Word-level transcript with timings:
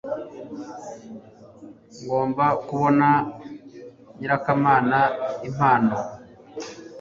Ngomba 2.03 2.45
kubona 2.67 3.09
nyirakamana 4.17 4.99
impano 5.47 5.95